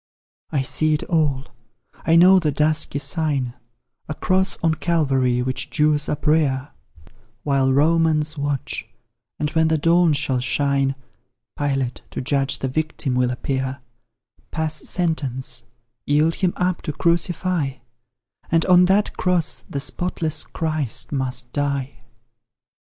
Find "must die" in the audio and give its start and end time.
21.11-21.99